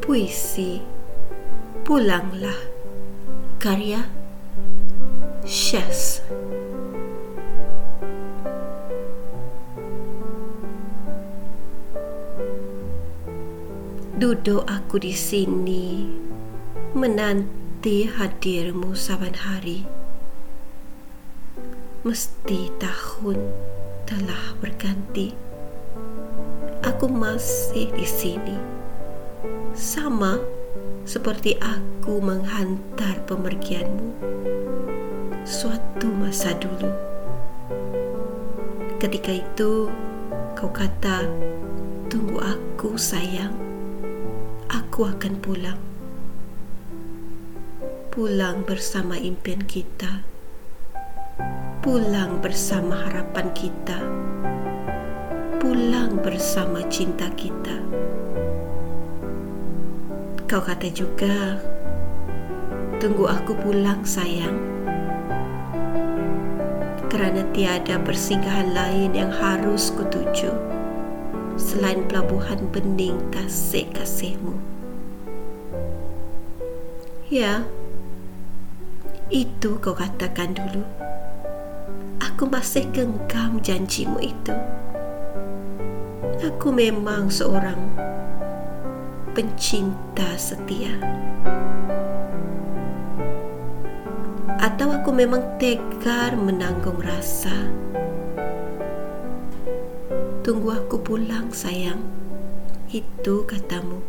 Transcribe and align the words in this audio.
Puisi 0.00 0.80
Pulanglah. 1.86 2.70
Karya 3.60 4.08
Syaz 5.44 6.24
Duduk 14.16 14.64
aku 14.64 14.96
di 14.96 15.12
sini 15.12 16.08
Menanti 16.96 18.08
hadirmu 18.08 18.96
saban 18.96 19.36
hari. 19.36 19.84
Mesti 22.08 22.72
tahun 22.80 23.44
telah 24.08 24.56
berganti 24.56 25.49
Aku 26.84 27.08
masih 27.08 27.92
di 27.92 28.06
sini 28.08 28.56
Sama 29.76 30.40
seperti 31.04 31.56
aku 31.60 32.20
menghantar 32.20 33.20
pemergianmu 33.24 34.16
Suatu 35.44 36.08
masa 36.08 36.56
dulu 36.56 36.92
Ketika 39.00 39.32
itu 39.32 39.88
kau 40.56 40.70
kata 40.72 41.24
Tunggu 42.08 42.40
aku 42.42 42.96
sayang 43.00 43.70
aku 45.00 45.16
akan 45.16 45.34
pulang. 45.40 45.80
Pulang 48.12 48.68
bersama 48.68 49.16
impian 49.16 49.64
kita. 49.64 50.20
Pulang 51.80 52.44
bersama 52.44 53.00
harapan 53.08 53.48
kita. 53.56 53.96
Pulang 55.60 56.16
bersama 56.24 56.80
cinta 56.88 57.28
kita. 57.36 57.76
Kau 60.48 60.64
kata 60.64 60.88
juga, 60.88 61.60
tunggu 62.96 63.28
aku 63.28 63.52
pulang 63.60 64.00
sayang. 64.00 64.56
Kerana 67.12 67.44
tiada 67.52 68.00
persinggahan 68.00 68.72
lain 68.72 69.12
yang 69.12 69.28
harus 69.28 69.92
kutuju 69.92 70.48
selain 71.60 72.08
pelabuhan 72.08 72.64
bening 72.72 73.20
kasih-kasihmu. 73.28 74.56
Ya, 77.28 77.68
itu 79.28 79.76
kau 79.84 79.92
katakan 79.92 80.56
dulu. 80.56 80.88
Aku 82.16 82.48
masih 82.48 82.88
genggam 82.96 83.60
janjimu 83.60 84.24
itu. 84.24 84.56
Aku 86.40 86.72
memang 86.72 87.28
seorang 87.28 87.76
pencinta 89.36 90.24
setia. 90.40 90.88
Atau 94.56 94.88
aku 94.88 95.12
memang 95.12 95.60
tegar 95.60 96.40
menanggung 96.40 96.96
rasa. 96.96 97.52
Tunggu 100.40 100.80
aku 100.80 101.04
pulang, 101.04 101.52
sayang. 101.52 102.00
Itu 102.88 103.44
katamu. 103.44 104.00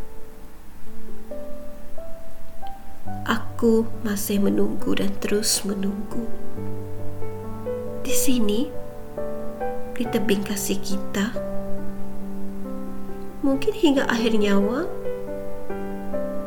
Aku 3.28 3.84
masih 4.08 4.40
menunggu 4.40 4.96
dan 4.96 5.12
terus 5.20 5.68
menunggu. 5.68 6.24
Di 8.00 8.14
sini, 8.16 8.72
di 9.92 10.04
tebing 10.08 10.48
kasih 10.48 10.80
kita, 10.80 11.51
mungkin 13.42 13.74
hingga 13.74 14.06
akhir 14.06 14.38
nyawa, 14.38 14.86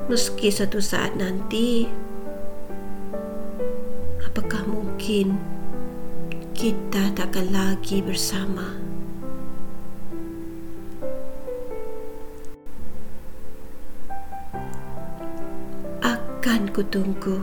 meski 0.07 0.47
satu 0.47 0.80
saat 0.80 1.11
nanti, 1.20 1.92
apakah 4.23 4.64
mungkin 4.64 5.36
kita 6.55 7.11
takkan 7.14 7.52
lagi 7.52 7.99
bersama? 7.99 8.80
akan 16.45 16.70
kutunggu 16.70 17.41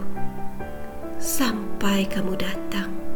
sampai 1.18 2.06
kamu 2.06 2.38
datang. 2.38 3.11